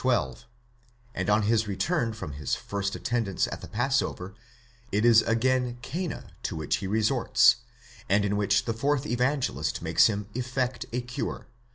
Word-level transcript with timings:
12); 0.01 0.45
and 1.13 1.29
on 1.29 1.43
his 1.43 1.67
return 1.67 2.11
from 2.11 2.31
his 2.31 2.55
first 2.55 2.95
attendance 2.95 3.45
at 3.49 3.61
the 3.61 3.67
passover, 3.67 4.33
it 4.91 5.05
is 5.05 5.21
again 5.21 5.77
Cana 5.83 6.31
to 6.41 6.55
which 6.55 6.77
he 6.77 6.87
resorts 6.87 7.57
and 8.09 8.25
in 8.25 8.35
which 8.35 8.65
the 8.65 8.73
fourth 8.73 9.05
Evangelist 9.05 9.83
makes 9.83 10.07
him 10.07 10.27
effect 10.33 10.87
a 10.91 11.01
cure 11.01 11.41
(iv. 11.41 11.45